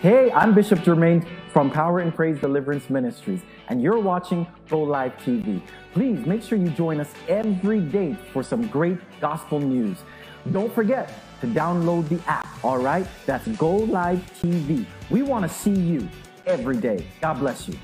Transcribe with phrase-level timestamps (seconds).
[0.00, 5.12] Hey, I'm Bishop Jermaine from Power and Praise Deliverance Ministries, and you're watching Go Live
[5.18, 5.60] TV.
[5.92, 9.98] Please make sure you join us every day for some great gospel news.
[10.52, 13.06] Don't forget to download the app, all right?
[13.26, 14.86] That's Go Live TV.
[15.10, 16.08] We want to see you
[16.46, 17.04] every day.
[17.20, 17.74] God bless you.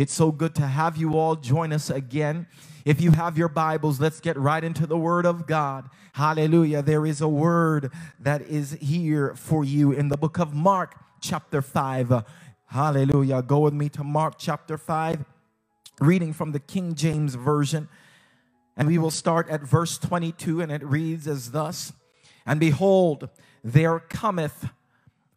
[0.00, 2.46] It's so good to have you all join us again.
[2.86, 5.90] If you have your Bibles, let's get right into the Word of God.
[6.14, 6.80] Hallelujah.
[6.80, 11.60] There is a word that is here for you in the book of Mark, chapter
[11.60, 12.24] 5.
[12.64, 13.42] Hallelujah.
[13.42, 15.22] Go with me to Mark, chapter 5,
[16.00, 17.86] reading from the King James Version.
[18.78, 21.92] And we will start at verse 22, and it reads as thus
[22.46, 23.28] And behold,
[23.62, 24.70] there cometh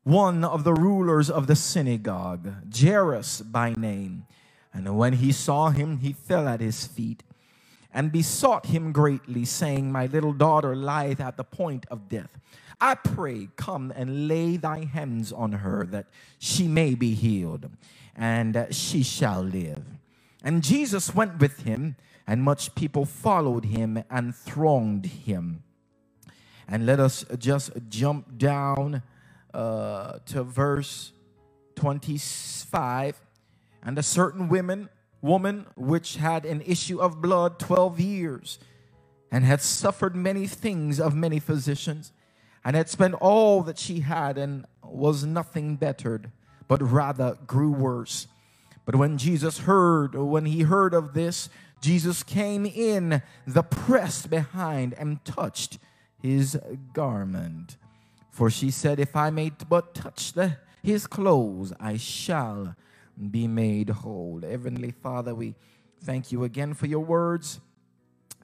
[0.04, 4.26] one of the rulers of the synagogue, Jairus by name.
[4.74, 7.24] And when he saw him, he fell at his feet
[7.94, 12.30] and besought him greatly, saying, My little daughter lieth at the point of death.
[12.82, 16.08] I pray, come and lay thy hands on her, that
[16.40, 17.70] she may be healed,
[18.16, 19.84] and she shall live.
[20.44, 25.64] And Jesus went with him, and much people followed him and thronged him.
[26.68, 29.04] And let us just jump down
[29.54, 31.12] uh, to verse
[31.76, 33.22] 25.
[33.84, 34.90] And a certain woman
[35.24, 38.60] woman which had an issue of blood 12 years
[39.32, 42.12] and had suffered many things of many physicians
[42.64, 46.30] and had spent all that she had and was nothing bettered
[46.68, 48.28] but rather grew worse.
[48.86, 51.50] But when jesus heard when he heard of this
[51.82, 55.80] jesus came in the press behind and touched
[56.22, 56.60] his
[56.92, 57.78] garment.
[58.30, 62.76] For she said if i may but touch the, his clothes i shall
[63.32, 64.42] be made whole.
[64.42, 65.56] Heavenly Father, we
[66.02, 67.60] thank you again for your words.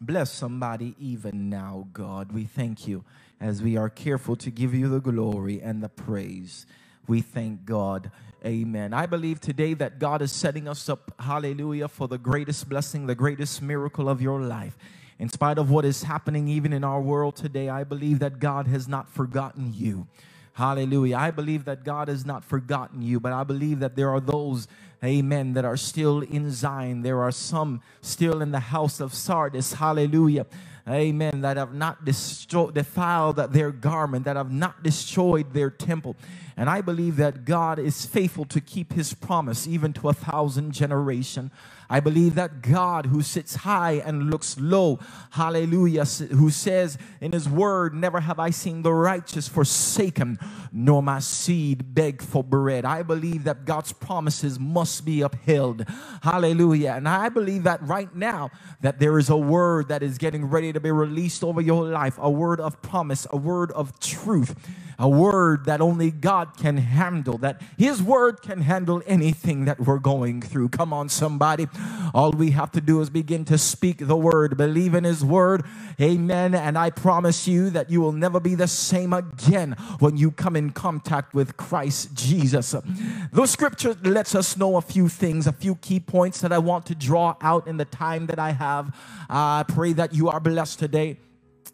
[0.01, 2.31] Bless somebody even now, God.
[2.31, 3.03] We thank you
[3.41, 6.65] as we are careful to give you the glory and the praise.
[7.07, 8.11] We thank God.
[8.45, 8.93] Amen.
[8.93, 13.15] I believe today that God is setting us up, hallelujah, for the greatest blessing, the
[13.15, 14.77] greatest miracle of your life.
[15.17, 18.67] In spite of what is happening even in our world today, I believe that God
[18.67, 20.07] has not forgotten you.
[20.53, 21.15] Hallelujah.
[21.17, 24.67] I believe that God has not forgotten you, but I believe that there are those,
[25.03, 27.01] amen, that are still in Zion.
[27.01, 29.73] There are some still in the house of Sardis.
[29.73, 30.45] Hallelujah.
[30.87, 31.41] Amen.
[31.41, 36.15] That have not defiled their garment, that have not destroyed their temple.
[36.57, 40.73] And I believe that God is faithful to keep his promise even to a thousand
[40.73, 41.51] generation.
[41.89, 44.99] I believe that God who sits high and looks low,
[45.31, 50.37] hallelujah, who says in his word, Never have I seen the righteous forsaken,
[50.71, 52.85] nor my seed beg for bread.
[52.85, 55.85] I believe that God's promises must be upheld.
[56.21, 56.93] Hallelujah.
[56.95, 58.51] And I believe that right now
[58.81, 62.17] that there is a word that is getting ready to be released over your life,
[62.19, 64.55] a word of promise, a word of truth
[64.99, 69.97] a word that only God can handle, that His word can handle anything that we're
[69.97, 70.69] going through.
[70.69, 71.67] Come on, somebody.
[72.13, 75.63] All we have to do is begin to speak the word, believe in His word.
[76.01, 76.53] Amen.
[76.53, 80.55] And I promise you that you will never be the same again when you come
[80.55, 82.75] in contact with Christ Jesus.
[83.31, 86.85] The scripture lets us know a few things, a few key points that I want
[86.87, 88.93] to draw out in the time that I have.
[89.29, 91.17] I pray that you are blessed today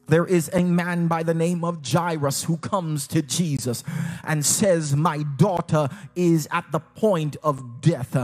[0.08, 3.84] there is a man by the name of Jairus who comes to Jesus
[4.24, 8.16] and says, My daughter is at the point of death.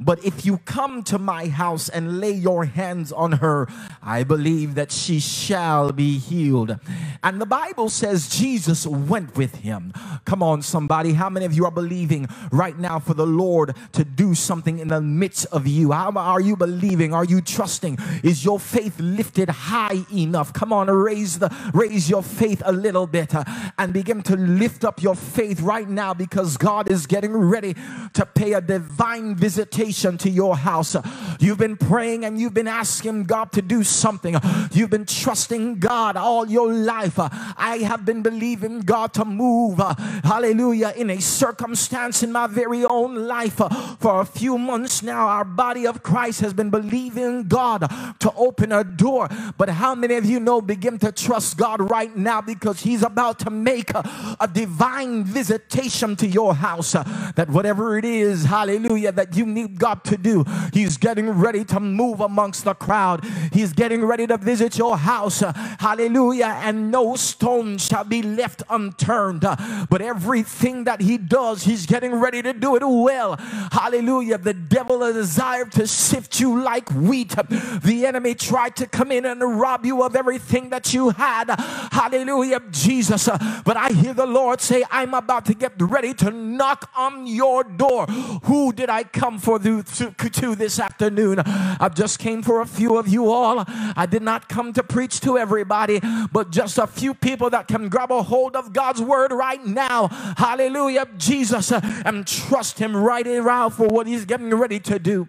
[0.00, 3.68] But if you come to my house and lay your hands on her,
[4.02, 6.78] I believe that she shall be healed.
[7.22, 9.92] And the Bible says Jesus went with him.
[10.24, 11.12] Come on, somebody.
[11.12, 14.88] How many of you are believing right now for the Lord to do something in
[14.88, 15.92] the midst of you?
[15.92, 17.12] How are you believing?
[17.12, 17.98] Are you trusting?
[18.22, 20.52] Is your faith lifted high enough?
[20.52, 23.44] Come on, raise raise the raise your faith a little bit uh,
[23.78, 27.74] and begin to lift up your faith right now because God is getting ready
[28.14, 30.96] to pay a divine visitation to your house.
[31.40, 34.36] You've been praying and you've been asking God to do something.
[34.72, 37.18] You've been trusting God all your life.
[37.18, 42.84] I have been believing God to move, uh, hallelujah, in a circumstance in my very
[42.84, 43.60] own life.
[43.98, 47.80] For a few months now, our body of Christ has been believing God
[48.20, 49.28] to open a door.
[49.58, 53.38] But how many of you know begin to trust God right now because He's about
[53.40, 56.94] to make a, a divine visitation to your house.
[56.94, 61.64] Uh, that whatever it is, hallelujah, that you need God to do, He's getting ready
[61.64, 63.24] to move amongst the crowd.
[63.52, 65.40] He's getting ready to visit your house.
[65.80, 66.58] Hallelujah.
[66.62, 69.40] And no stone shall be left unturned.
[69.40, 73.36] But everything that he does, he's getting ready to do it well.
[73.72, 74.38] Hallelujah.
[74.38, 77.34] The devil has desired to sift you like wheat.
[77.82, 81.54] The enemy tried to come in and rob you of everything that you had.
[81.92, 83.28] Hallelujah, Jesus.
[83.64, 87.64] But I hear the Lord say, I'm about to get ready to knock on your
[87.64, 88.06] door.
[88.44, 91.40] Who did I come for to, to this afternoon?
[91.40, 93.64] I just came for a few of you all.
[93.66, 96.00] I did not come to preach to everybody,
[96.32, 100.08] but just a few people that can grab a hold of God's word right now.
[100.36, 105.28] Hallelujah, Jesus, and trust Him right around for what He's getting ready to do.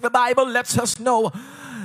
[0.00, 1.30] The Bible lets us know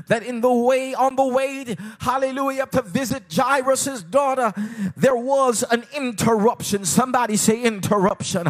[0.08, 4.54] that in the way, on the way, hallelujah, to visit Jairus' daughter,
[4.96, 6.86] there was an interruption.
[6.86, 8.48] Somebody say interruption.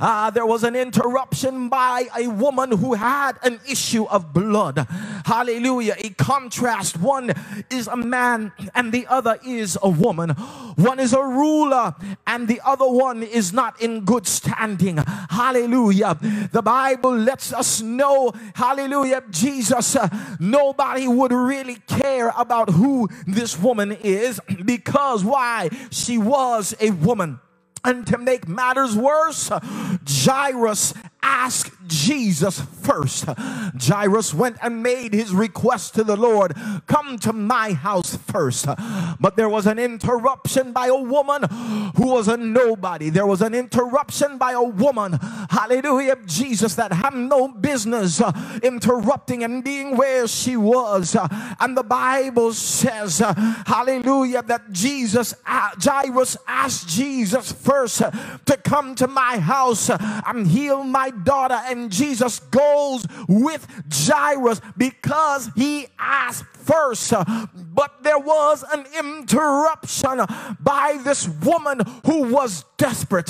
[0.00, 4.86] Uh, there was an interruption by a woman who had an issue of blood.
[5.26, 5.94] Hallelujah.
[5.98, 6.98] A contrast.
[6.98, 7.32] One
[7.68, 10.30] is a man and the other is a woman.
[10.30, 11.94] One is a ruler
[12.26, 14.96] and the other one is not in good standing.
[14.96, 16.18] Hallelujah.
[16.50, 20.08] The Bible lets us know, hallelujah, Jesus, uh,
[20.40, 25.68] nobody would really care about who this woman is because why?
[25.90, 27.40] She was a woman.
[27.84, 29.50] And to make matters worse,
[30.06, 33.26] Jairus asked Jesus first.
[33.78, 36.56] Jairus went and made his request to the Lord
[36.86, 38.66] come to my house first.
[39.20, 41.44] But there was an interruption by a woman
[41.96, 43.10] who was a nobody.
[43.10, 45.18] There was an interruption by a woman,
[45.50, 48.32] hallelujah, Jesus, that had no business uh,
[48.62, 51.16] interrupting and being where she was.
[51.16, 51.26] Uh,
[51.60, 53.34] and the Bible says, uh,
[53.66, 61.10] hallelujah, that Jesus, Jairus asked Jesus first to come to my house and heal my
[61.10, 61.60] daughter.
[61.64, 67.12] And Jesus goes with Jairus because he asked first.
[67.72, 70.20] But there was an interruption
[70.60, 73.26] by this woman who was desperate.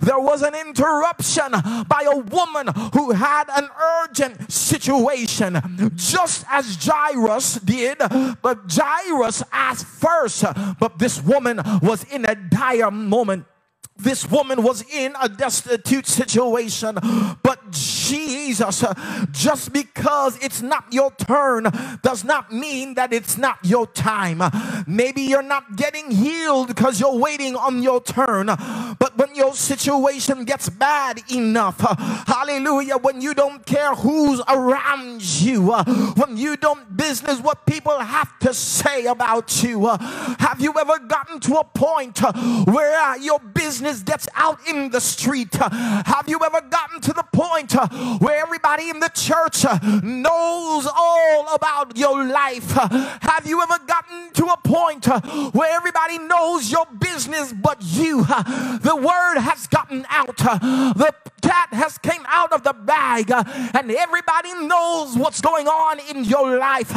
[0.00, 1.52] There was an interruption
[1.88, 3.68] by a woman who had an
[4.02, 7.98] urgent situation, just as Jairus did.
[8.42, 10.44] But Jairus asked first,
[10.78, 13.46] but this woman was in a dire moment
[13.96, 16.98] this woman was in a destitute situation,
[17.44, 18.92] but Jesus, uh,
[19.30, 21.70] just because it's not your turn
[22.02, 24.42] does not mean that it's not your time.
[24.88, 30.44] Maybe you're not getting healed because you're waiting on your turn, but when your situation
[30.44, 31.78] gets bad enough,
[32.26, 35.72] hallelujah, when you don't care who's around you,
[36.16, 41.38] when you don't business what people have to say about you, have you ever gotten
[41.40, 42.18] to a point
[42.66, 45.54] where your business business gets out in the street.
[45.54, 47.86] Have you ever gotten to the point uh,
[48.18, 52.70] where everybody in the church uh, knows all about your life?
[52.70, 55.20] Have you ever gotten to a point uh,
[55.50, 58.24] where everybody knows your business but you?
[58.24, 60.36] The word has gotten out.
[60.38, 61.14] The
[61.46, 63.44] cat has came out of the bag uh,
[63.74, 66.90] and everybody knows what's going on in your life.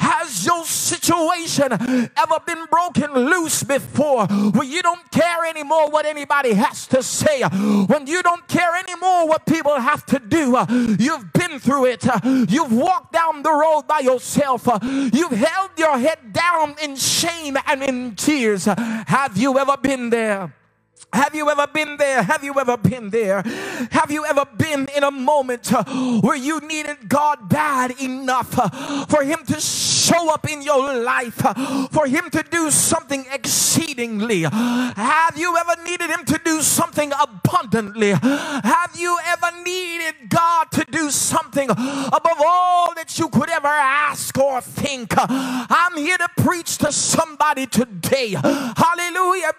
[0.00, 6.24] Has your situation ever been broken loose before where you don't care anymore what anybody
[6.24, 7.42] anybody has to say,
[7.86, 10.66] when you don't care anymore what people have to do, uh,
[10.98, 12.18] you've been through it, uh,
[12.48, 14.66] you've walked down the road by yourself,
[15.12, 18.64] you've held your head down in shame and in tears.
[18.64, 20.52] Have you ever been there?
[21.12, 22.22] Have you ever been there?
[22.22, 23.42] Have you ever been there?
[23.90, 25.84] Have you ever been in a moment uh,
[26.20, 31.44] where you needed God bad enough uh, for Him to show up in your life,
[31.44, 34.42] uh, for Him to do something exceedingly?
[34.42, 38.12] Have you ever needed Him to do something abundantly?
[38.12, 44.36] Have you ever needed God to do something above all that you could ever ask
[44.38, 45.14] or think?
[45.16, 48.34] I'm here to preach to somebody today.
[48.42, 49.52] Hallelujah,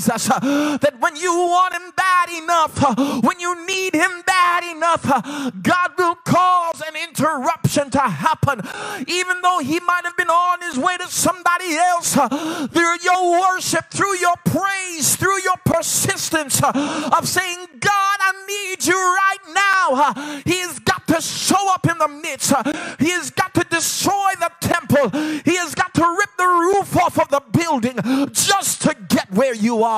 [0.00, 0.28] Jesus.
[0.28, 5.02] That that when you want him bad enough, uh, when you need him bad enough,
[5.04, 8.60] uh, God will cause an interruption to happen.
[9.06, 12.28] Even though he might have been on his way to somebody else, uh,
[12.68, 18.96] through your worship, through your praise, through your persistence of saying, God, I need you
[18.96, 20.40] right now.
[20.44, 22.52] He has got to show up in the midst.
[22.98, 25.10] He has got to destroy the temple.
[25.44, 27.96] He has got to rip the roof off of the building
[28.32, 29.89] just to get where you are.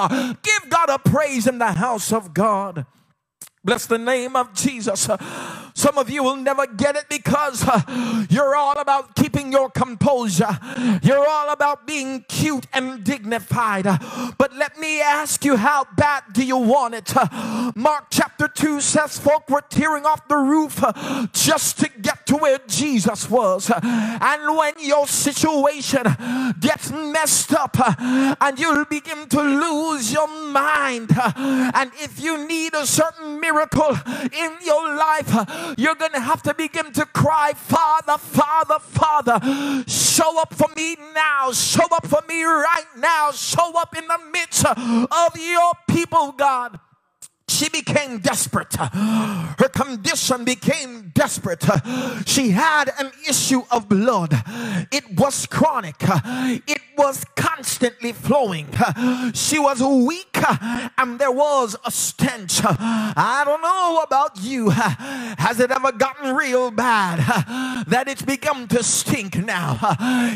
[0.43, 2.87] Give God a praise in the house of God.
[3.65, 5.09] Bless the name of Jesus.
[5.75, 10.59] Some of you will never get it because uh, you're all about keeping your composure.
[11.03, 13.85] You're all about being cute and dignified.
[14.37, 17.13] But let me ask you, how bad do you want it?
[17.77, 22.37] Mark chapter 2 says folk were tearing off the roof uh, just to get to
[22.37, 23.71] where Jesus was.
[23.71, 26.05] Uh, and when your situation
[26.61, 31.11] gets messed up uh, and you'll begin to lose your mind,
[31.77, 33.95] and if you need a certain miracle
[34.33, 39.39] in your life, you're going to have to begin to cry, Father, Father, Father,
[39.87, 44.19] show up for me now, show up for me right now, show up in the
[44.33, 44.63] midst
[45.11, 46.79] of your people, God
[47.53, 48.75] she became desperate.
[48.75, 51.65] Her condition became desperate.
[52.27, 54.33] She had an issue of blood.
[54.91, 55.97] It was chronic.
[56.01, 58.67] It was constantly flowing.
[59.35, 60.39] She was weak
[60.99, 62.61] and there was a stench.
[62.65, 64.71] I don't know about you.
[64.71, 67.21] Has it ever gotten real bad
[67.93, 69.79] that it's begun to stink now?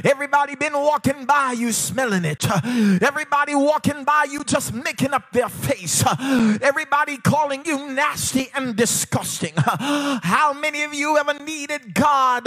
[0.05, 2.47] Everybody been walking by you smelling it.
[3.03, 6.05] Everybody walking by you just making up their face.
[6.21, 9.53] Everybody calling you nasty and disgusting.
[9.57, 12.45] How many of you ever needed God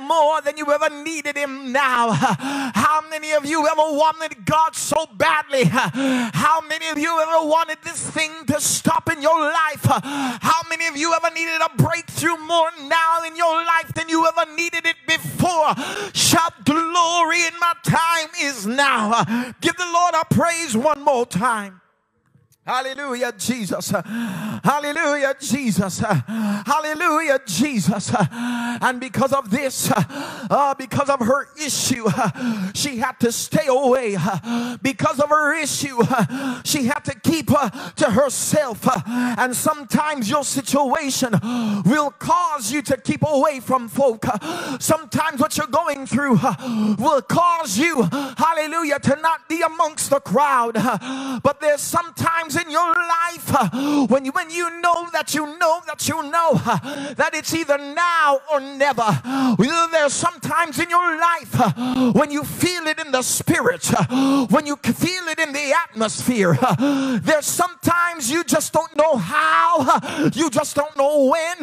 [0.00, 2.12] more than you ever needed Him now?
[2.12, 5.64] How many of you ever wanted God so badly?
[5.64, 9.84] How many of you ever wanted this thing to stop in your life?
[9.84, 14.26] How many of you ever needed a breakthrough more now in your life than you
[14.26, 15.74] ever needed it before?
[16.12, 19.24] Shout glory in my time is now.
[19.60, 21.81] Give the Lord a praise one more time.
[22.64, 23.90] Hallelujah, Jesus.
[23.90, 25.98] Hallelujah, Jesus.
[25.98, 28.12] Hallelujah, Jesus.
[28.16, 34.16] And because of this, uh, because of her issue, uh, she had to stay away.
[34.16, 38.86] Uh, because of her issue, uh, she had to keep to herself.
[39.06, 41.32] And sometimes your situation
[41.84, 44.24] will cause you to keep away from folk.
[44.78, 46.38] Sometimes what you're going through
[46.96, 48.04] will cause you,
[48.38, 50.74] hallelujah, to not be amongst the crowd.
[51.42, 55.80] But there's sometimes in your life uh, when you, when you know that you know
[55.86, 59.20] that you know uh, that it's either now or never.
[59.92, 64.66] There's sometimes in your life uh, when you feel it in the spirit, uh, when
[64.66, 66.58] you feel it in the atmosphere.
[66.60, 71.58] Uh, There's sometimes you just don't know how, uh, you just don't know when.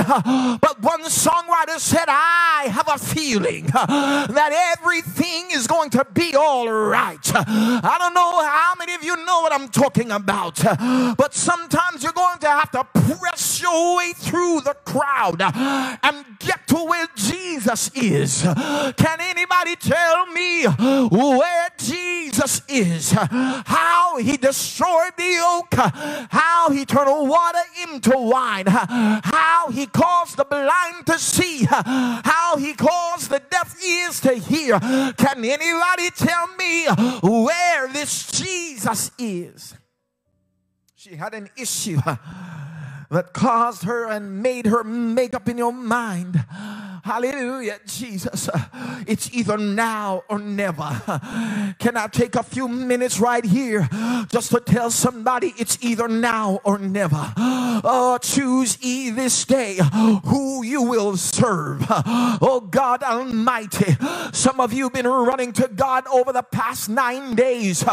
[0.62, 6.72] But one songwriter said, I have a feeling that everything is going to be all
[6.72, 7.19] right.
[7.36, 10.60] I don't know how many of you know what I'm talking about.
[10.79, 16.67] But sometimes you're going to have to press your way through the crowd and get
[16.69, 18.41] to where Jesus is.
[18.41, 23.12] Can anybody tell me where Jesus is?
[23.12, 25.74] How he destroyed the oak,
[26.31, 32.74] how he turned water into wine, how he caused the blind to see, how he
[32.74, 34.79] caused the deaf ears to hear.
[34.79, 36.88] Can anybody tell me
[37.21, 39.75] where this Jesus is?
[41.00, 41.98] She had an issue
[43.09, 46.43] that caused her and made her make up in your mind
[47.03, 48.49] Hallelujah, Jesus.
[49.07, 51.01] It's either now or never.
[51.79, 53.87] Can I take a few minutes right here
[54.29, 57.33] just to tell somebody it's either now or never?
[57.37, 59.79] Oh, choose ye this day
[60.25, 61.85] who you will serve.
[62.41, 63.95] Oh, God Almighty.
[64.33, 67.83] Some of you have been running to God over the past nine days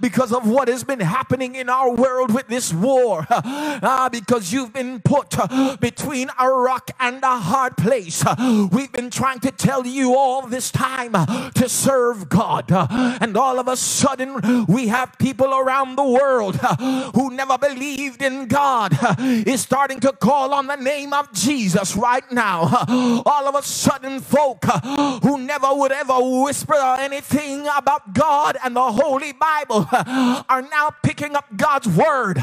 [0.00, 3.26] because of what has been happening in our world with this war.
[3.86, 8.24] Ah, because you've been put uh, between a rock and a hard place.
[8.24, 12.64] Uh, we've been trying to tell you all this time uh, to serve God.
[12.70, 16.56] And all of a sudden, we have people around the world
[17.14, 18.96] who never believed in God
[19.46, 22.86] is starting to call on the name of Jesus right now.
[23.26, 24.64] All of a sudden, folk
[25.22, 31.36] who never would ever whisper anything about God and the Holy Bible are now picking
[31.36, 32.38] up God's word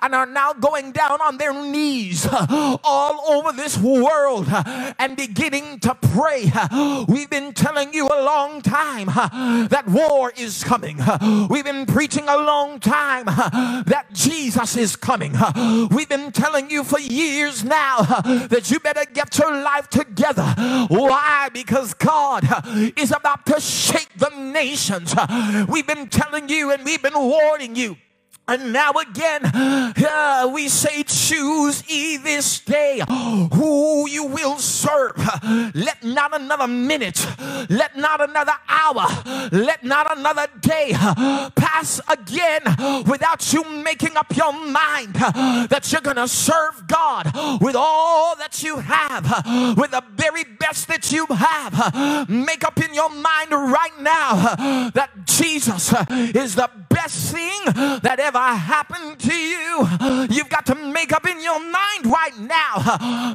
[0.00, 4.46] and are now going down on their knees all over this world
[4.98, 6.50] and beginning to pray.
[7.08, 10.98] We've been telling you a long time that war is coming.
[11.48, 15.34] We've been preaching a long time that Jesus is coming.
[15.90, 20.54] We've been telling you for years now that you better get your life together.
[20.88, 21.48] Why?
[21.52, 22.44] Because God
[22.96, 25.14] is about to shake the nations.
[25.68, 27.96] We've been telling you and we've been warning you
[28.48, 33.02] And now again, uh, we say, choose ye this day
[33.52, 35.16] who you will serve.
[35.74, 37.26] Let not another minute,
[37.68, 39.06] let not another hour,
[39.50, 40.92] let not another day
[41.56, 42.62] pass again
[43.06, 47.26] without you making up your mind that you're going to serve God
[47.60, 49.24] with all that you have,
[49.76, 52.28] with the very best that you have.
[52.28, 55.92] Make up in your mind right now that Jesus
[56.34, 57.60] is the best thing
[58.00, 59.86] that ever happened to you.
[60.30, 62.74] You've got to make up in your mind right now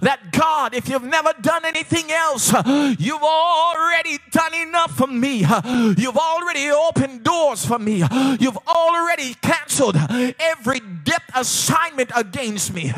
[0.01, 2.51] that God, if you've never done anything else,
[2.99, 5.45] you've already done enough for me.
[5.97, 8.03] You've already opened doors for me.
[8.39, 9.95] You've already canceled
[10.39, 12.91] every debt assignment against me.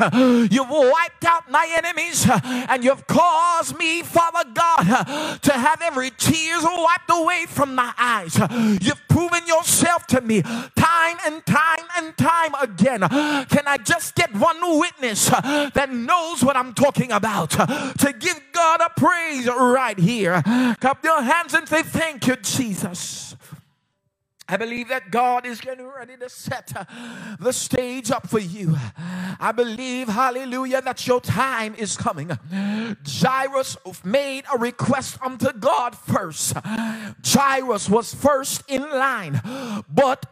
[0.50, 6.62] You've wiped out my enemies and you've caused me, Father God, to have every tears
[6.64, 8.38] wiped away from my eyes.
[8.80, 10.42] You've proven yourself to me
[10.76, 13.00] time and time and time again.
[13.48, 18.80] Can I just get one witness that knows what I'm talking about to give God
[18.80, 20.42] a praise right here?
[20.80, 23.36] Clap your hands and say, Thank you, Jesus.
[24.48, 26.70] I believe that God is getting ready to set
[27.40, 28.76] the stage up for you.
[29.40, 32.30] I believe, hallelujah, that your time is coming.
[33.06, 36.54] Jairus made a request unto God first.
[37.24, 39.40] Jairus was first in line,
[39.88, 40.26] but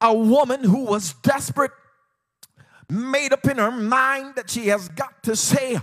[0.00, 1.72] a woman who was desperate
[2.88, 5.78] made up in her mind that she has got to say,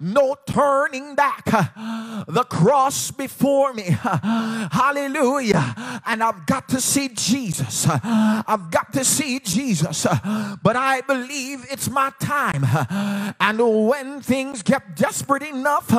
[0.00, 1.44] No turning back.
[2.26, 3.84] The cross before me.
[3.84, 6.00] Hallelujah.
[6.06, 7.86] And I've got to see Jesus.
[7.88, 10.06] I've got to see Jesus.
[10.62, 12.64] But I believe it's my time.
[13.40, 15.90] And when things get desperate enough,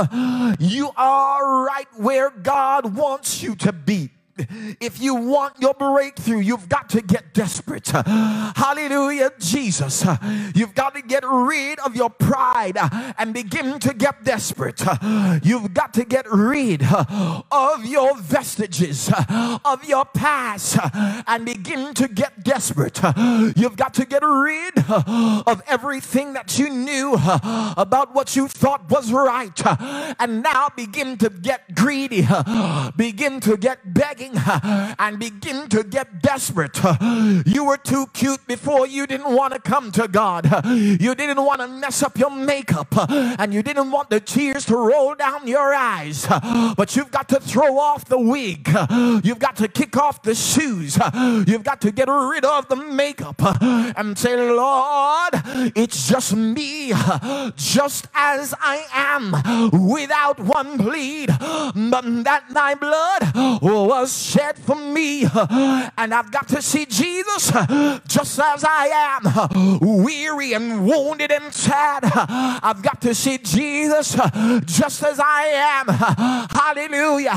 [0.60, 4.10] you are right where God wants you to be.
[4.80, 7.88] If you want your breakthrough, you've got to get desperate.
[7.90, 10.06] Hallelujah, Jesus.
[10.56, 12.78] You've got to get rid of your pride
[13.18, 14.82] and begin to get desperate.
[15.44, 19.12] You've got to get rid of your vestiges
[19.66, 20.78] of your past
[21.28, 23.00] and begin to get desperate.
[23.56, 29.12] You've got to get rid of everything that you knew about what you thought was
[29.12, 29.60] right
[30.20, 32.28] and now begin to get greedy,
[32.96, 34.21] begin to get begging
[35.00, 36.80] and begin to get desperate.
[37.46, 40.46] You were too cute before you didn't want to come to God.
[40.72, 42.88] You didn't want to mess up your makeup
[43.40, 46.28] and you didn't want the tears to roll down your eyes.
[46.78, 48.68] But you've got to throw off the wig.
[49.24, 50.98] You've got to kick off the shoes.
[51.48, 55.34] You've got to get rid of the makeup and say, Lord,
[55.76, 56.94] it's just me,
[57.56, 59.32] just as I am,
[59.90, 65.24] without one plead, but that thy blood was shed for me.
[65.24, 67.52] And I've got to see Jesus
[68.08, 72.04] just as I am, weary and wounded and sad.
[72.04, 74.16] I've got to see Jesus
[74.66, 75.44] just as I
[75.80, 75.88] am.
[76.50, 77.32] Hallelujah.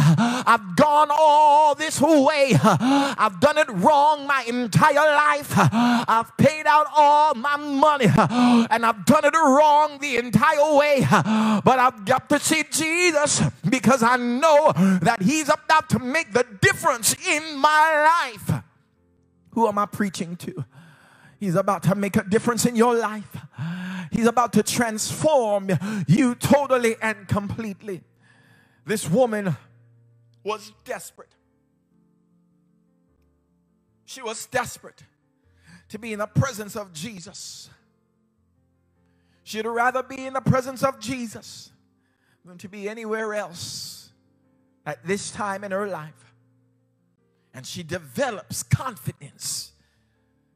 [0.47, 2.57] I've gone all this way.
[2.63, 5.53] I've done it wrong my entire life.
[5.57, 11.07] I've paid out all my money and I've done it wrong the entire way.
[11.65, 14.73] But I've got to see Jesus because I know
[15.03, 18.63] that He's about to make the difference in my life.
[19.51, 20.65] Who am I preaching to?
[21.39, 23.37] He's about to make a difference in your life.
[24.11, 25.69] He's about to transform
[26.09, 28.03] you totally and completely.
[28.87, 29.57] This woman
[30.43, 31.35] was desperate.
[34.07, 35.03] She was desperate
[35.89, 37.69] to be in the presence of Jesus.
[39.43, 41.71] She'd rather be in the presence of Jesus
[42.45, 44.11] than to be anywhere else
[44.87, 46.24] at this time in her life
[47.55, 49.73] and she develops confidence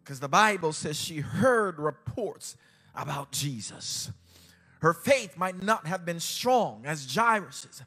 [0.03, 2.57] because the Bible says she heard reports
[2.95, 4.11] about Jesus.
[4.81, 7.83] Her faith might not have been strong as Jairus's,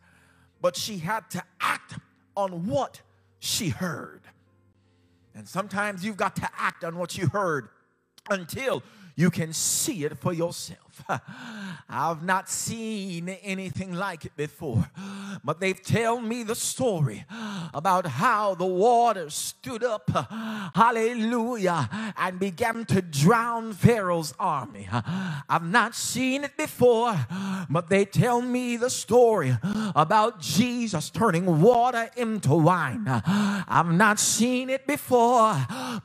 [0.61, 1.95] but she had to act
[2.37, 3.01] on what
[3.39, 4.21] she heard.
[5.33, 7.69] And sometimes you've got to act on what you heard
[8.29, 8.83] until
[9.15, 10.90] you can see it for yourself.
[11.89, 14.89] I've not seen anything like it before,
[15.43, 17.25] but they've told me the story
[17.73, 20.09] about how the waters stood up,
[20.75, 24.87] hallelujah, and began to drown Pharaoh's army.
[24.91, 27.15] I've not seen it before,
[27.69, 29.57] but they tell me the story
[29.95, 33.03] about Jesus turning water into wine.
[33.07, 35.55] I've not seen it before,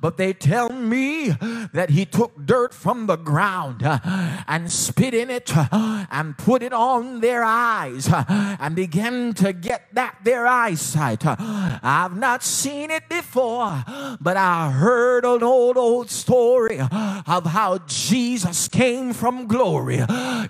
[0.00, 1.30] but they tell me
[1.72, 7.20] that he took dirt from the ground and spit in it and put it on
[7.20, 11.24] their eyes and began to get that their eyesight.
[11.26, 13.84] I've not seen it before,
[14.20, 19.98] but I heard an old, old story of how Jesus came from glory.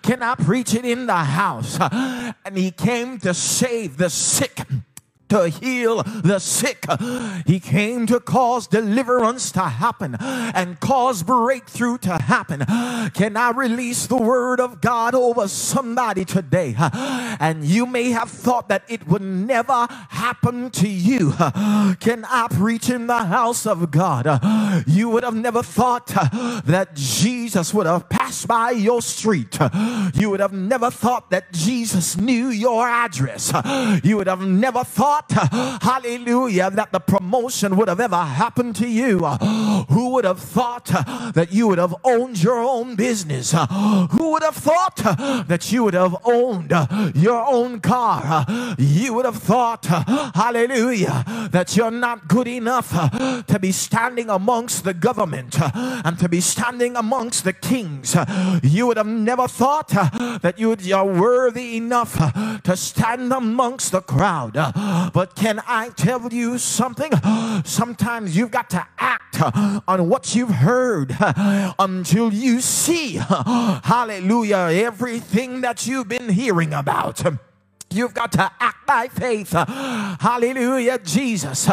[0.03, 1.79] Can I preach it in the house?
[2.45, 4.61] And he came to save the sick
[5.29, 6.85] to heal the sick.
[7.47, 12.65] He came to cause deliverance to happen and cause breakthrough to happen.
[13.13, 16.75] Can I release the word of God over somebody today?
[16.79, 21.33] And you may have thought that it would never happen to you.
[21.33, 24.41] Can I preach in the house of God?
[24.87, 29.59] You would have never thought that Jesus would have passed by your street.
[30.15, 33.53] You would have never thought that Jesus knew your address.
[34.05, 38.89] You would have never thought thought, hallelujah, that the promotion would have ever happened to
[38.89, 39.19] you?
[39.91, 43.53] Who would have thought uh, that you would have owned your own business?
[44.11, 48.45] Who would have thought uh, that you would have owned uh, your own car?
[48.79, 52.91] You would have thought, hallelujah, that you're not good enough
[53.47, 58.17] to be standing amongst the government and to be standing amongst the kings.
[58.63, 62.17] You would have never thought that you are worthy enough
[62.63, 64.57] to stand amongst the crowd.
[65.13, 67.13] But can I tell you something?
[67.65, 73.81] Sometimes you've got to act uh, on what you've heard uh, until you see, uh,
[73.85, 77.23] hallelujah, everything that you've been hearing about.
[77.97, 79.53] You've got to act by faith.
[79.53, 81.69] Hallelujah, Jesus.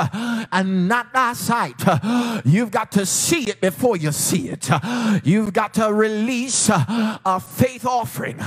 [0.51, 1.81] And not by sight.
[2.45, 4.69] You've got to see it before you see it.
[5.23, 8.39] You've got to release a faith offering.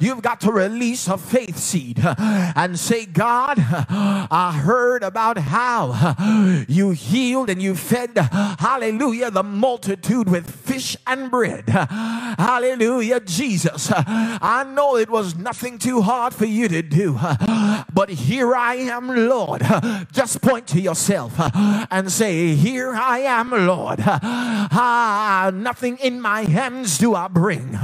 [0.00, 6.14] You've got to release a faith seed and say, God, I heard about how
[6.68, 11.68] you healed and you fed, hallelujah, the multitude with fish and bread.
[11.68, 13.90] Hallelujah, Jesus.
[13.94, 17.13] I know it was nothing too hard for you to do
[17.94, 19.62] But here I am, Lord.
[20.12, 21.32] Just point to yourself
[21.90, 24.00] and say, Here I am, Lord.
[24.02, 27.78] Ah, nothing in my hands do I bring.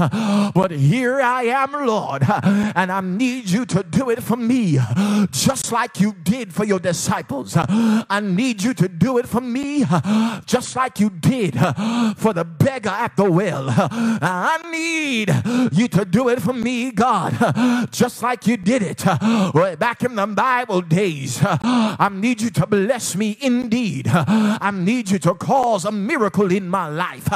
[0.55, 2.25] But here I am, Lord.
[2.25, 4.79] And I need you to do it for me,
[5.31, 7.55] just like you did for your disciples.
[7.57, 9.85] I need you to do it for me,
[10.47, 11.55] just like you did
[12.16, 13.66] for the beggar at the well.
[13.79, 15.33] I need
[15.77, 20.26] you to do it for me, God, just like you did it back in the
[20.26, 21.38] Bible days.
[21.42, 24.09] I need you to bless me indeed.
[24.09, 27.26] I need you to cause a miracle in my life.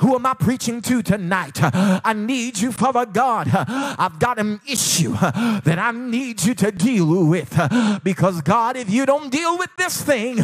[0.00, 1.58] Who am I preaching to tonight?
[1.62, 3.48] I need you, Father God.
[3.52, 7.58] I've got an issue that I need you to deal with
[8.02, 10.38] because, God, if you don't deal with this thing,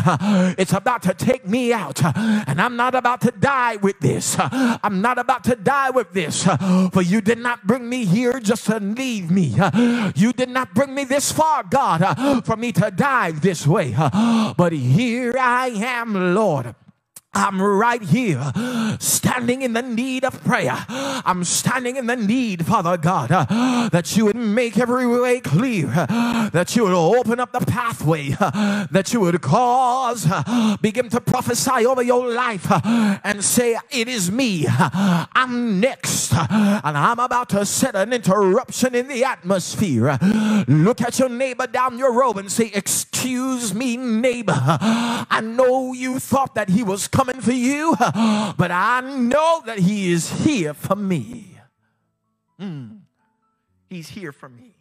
[0.59, 2.03] it's about to take me out.
[2.05, 4.37] And I'm not about to die with this.
[4.39, 6.45] I'm not about to die with this.
[6.93, 9.57] For you did not bring me here just to leave me.
[10.15, 13.95] You did not bring me this far, God, uh, for me to die this way.
[13.97, 16.75] Uh, but here I am, Lord.
[17.33, 18.53] I'm right here
[18.99, 20.85] standing in the need of prayer.
[20.89, 25.89] I'm standing in the need, Father God, uh, that you would make every way clear,
[25.95, 30.27] uh, that you would open up the pathway, uh, that you would cause,
[30.83, 32.67] begin to prophesy over your life
[33.25, 34.67] and say, It is me.
[34.69, 36.33] I'm next.
[36.33, 40.19] And I'm about to set an interruption in the atmosphere.
[40.67, 44.57] Look at your neighbor down your road and say, Excuse me, neighbor.
[44.57, 47.95] I know you thought that he was coming coming for you,
[48.57, 51.59] but I know that He is here for me.
[52.59, 53.01] Mm.
[53.91, 54.75] He's here for me.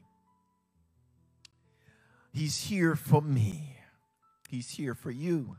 [2.32, 3.76] He's here for me.
[4.50, 5.58] He's here for you.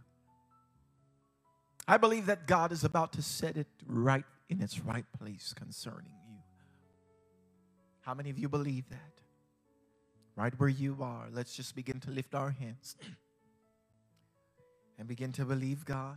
[1.86, 6.12] I believe that God is about to set it right in its right place concerning
[6.28, 6.38] you.
[8.00, 8.98] How many of you believe that?
[10.34, 12.96] Right where you are, let's just begin to lift our hands
[14.98, 16.16] and begin to believe God.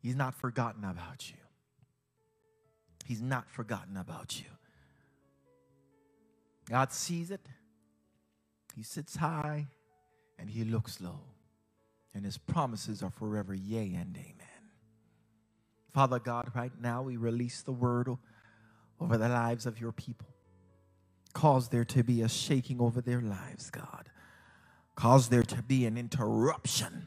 [0.00, 1.36] He's not forgotten about you.
[3.04, 4.46] He's not forgotten about you.
[6.68, 7.46] God sees it.
[8.76, 9.66] He sits high
[10.38, 11.20] and he looks low.
[12.14, 14.46] And his promises are forever yea and amen.
[15.92, 18.08] Father God, right now we release the word
[19.00, 20.28] over the lives of your people.
[21.32, 24.08] Cause there to be a shaking over their lives, God.
[24.94, 27.06] Cause there to be an interruption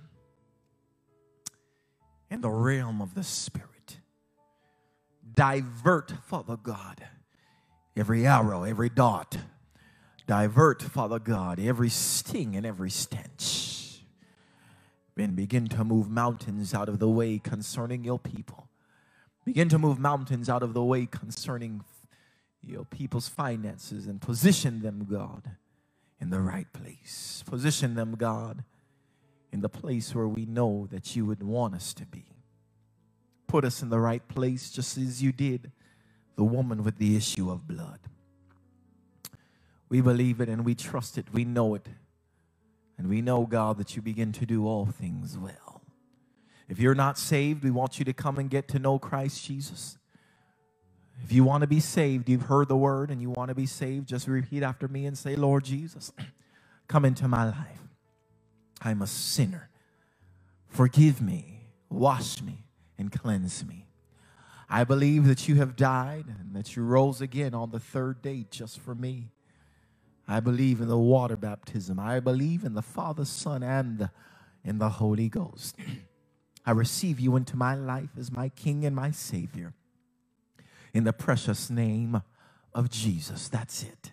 [2.34, 4.00] in the realm of the Spirit.
[5.36, 7.06] Divert, Father God,
[7.96, 9.38] every arrow, every dart.
[10.26, 14.02] Divert, Father God, every sting and every stench.
[15.16, 18.68] And begin to move mountains out of the way concerning your people.
[19.46, 21.84] Begin to move mountains out of the way concerning
[22.64, 25.52] your people's finances and position them, God,
[26.20, 27.44] in the right place.
[27.46, 28.64] Position them, God,
[29.54, 32.26] in the place where we know that you would want us to be.
[33.48, 35.72] Put us in the right place just as you did
[36.36, 38.00] the woman with the issue of blood.
[39.90, 41.28] We believe it and we trust it.
[41.32, 41.88] We know it.
[42.98, 45.84] And we know, God, that you begin to do all things well.
[46.68, 50.00] If you're not saved, we want you to come and get to know Christ Jesus.
[51.24, 53.68] If you want to be saved, you've heard the word and you want to be
[53.68, 56.12] saved, just repeat after me and say, Lord Jesus,
[56.88, 57.83] come into my life.
[58.84, 59.70] I'm a sinner.
[60.68, 62.66] Forgive me, wash me,
[62.98, 63.88] and cleanse me.
[64.70, 68.46] I believe that you have died and that you rose again on the third day
[68.50, 69.30] just for me.
[70.28, 72.00] I believe in the water baptism.
[72.00, 74.10] I believe in the Father, Son, and
[74.64, 75.76] in the Holy Ghost.
[76.66, 79.74] I receive you into my life as my King and my Savior.
[80.94, 82.22] In the precious name
[82.74, 83.50] of Jesus.
[83.50, 84.12] That's it.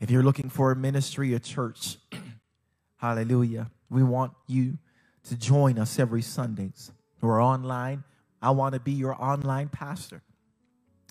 [0.00, 1.98] If you're looking for a ministry, a church,
[2.96, 4.78] hallelujah, we want you
[5.24, 6.92] to join us every Sundays.
[7.20, 8.04] We're online.
[8.40, 10.22] I want to be your online pastor.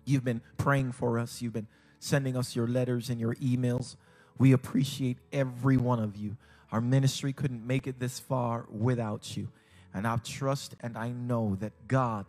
[0.05, 1.67] You've been praying for us, you've been
[1.99, 3.97] sending us your letters and your emails.
[4.39, 6.37] We appreciate every one of you.
[6.73, 9.49] Our ministry couldn't make it this far without you.
[9.95, 12.27] And I trust and I know that God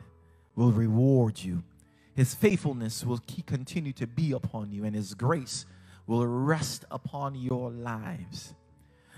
[0.56, 1.64] will reward you.
[2.16, 5.66] His faithfulness will continue to be upon you, and His grace
[6.08, 8.56] will rest upon your lives.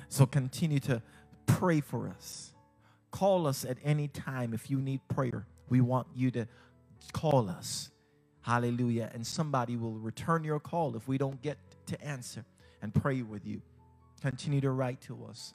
[0.09, 1.01] So continue to
[1.45, 2.53] pray for us.
[3.11, 5.45] Call us at any time if you need prayer.
[5.69, 6.47] We want you to
[7.13, 7.89] call us.
[8.41, 9.11] Hallelujah.
[9.13, 12.43] And somebody will return your call if we don't get to answer
[12.81, 13.61] and pray with you.
[14.19, 15.53] Continue to write to us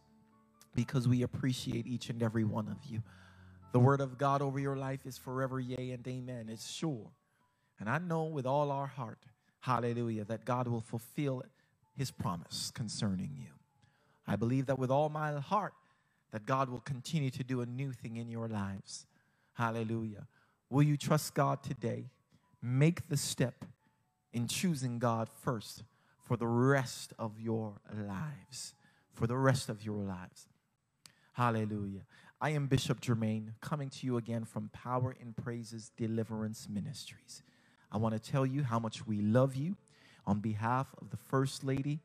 [0.74, 3.03] because we appreciate each and every one of you.
[3.72, 6.48] The word of God over your life is forever yea and amen.
[6.48, 7.11] It's sure.
[7.81, 9.18] And I know with all our heart,
[9.61, 11.42] hallelujah, that God will fulfill
[11.96, 13.48] his promise concerning you.
[14.27, 15.74] I believe that with all my heart,
[16.33, 19.07] that God will continue to do a new thing in your lives.
[19.55, 20.27] Hallelujah.
[20.70, 22.07] Will you trust God today?
[22.62, 23.64] Make the step
[24.33, 25.85] in choosing God first
[26.24, 28.74] for the rest of your lives.
[29.12, 30.48] For the rest of your lives.
[31.34, 32.02] Hallelujah.
[32.40, 37.42] I am Bishop Jermaine coming to you again from Power in Praises Deliverance Ministries.
[37.92, 39.76] I want to tell you how much we love you.
[40.26, 42.00] On behalf of the First Lady,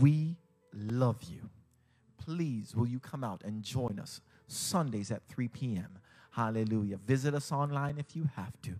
[0.00, 0.36] we
[0.72, 1.50] love you.
[2.18, 5.98] Please, will you come out and join us Sundays at 3 p.m.?
[6.30, 6.96] Hallelujah.
[6.96, 8.72] Visit us online if you have to